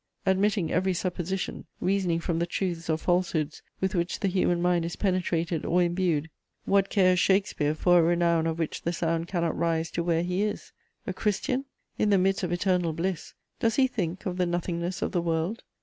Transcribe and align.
Admitting 0.25 0.71
every 0.71 0.95
supposition, 0.95 1.67
reasoning 1.79 2.19
from 2.19 2.39
the 2.39 2.47
truths 2.47 2.89
or 2.89 2.97
falsehoods 2.97 3.61
with 3.79 3.93
which 3.93 4.19
the 4.21 4.27
human 4.27 4.59
mind 4.59 4.83
is 4.83 4.95
penetrated 4.95 5.63
or 5.63 5.83
imbued, 5.83 6.27
what 6.65 6.89
cares 6.89 7.19
Shakespeare 7.19 7.75
for 7.75 7.99
a 7.99 8.01
renown 8.01 8.47
of 8.47 8.57
which 8.57 8.81
the 8.81 8.93
sound 8.93 9.27
cannot 9.27 9.55
rise 9.55 9.91
to 9.91 10.01
where 10.03 10.23
he 10.23 10.41
is? 10.41 10.71
A 11.05 11.13
Christian? 11.13 11.65
In 11.99 12.09
the 12.09 12.17
midst 12.17 12.41
of 12.41 12.51
eternal 12.51 12.93
bliss, 12.93 13.35
does 13.59 13.75
he 13.75 13.85
think 13.85 14.25
of 14.25 14.37
the 14.37 14.47
nothingness 14.47 15.03
of 15.03 15.11
the 15.11 15.21
world? 15.21 15.61